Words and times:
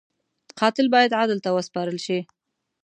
قاتل 0.59 0.87
باید 0.93 1.17
عدل 1.21 1.39
ته 1.45 1.49
وسپارل 1.51 1.97
شي 2.05 2.19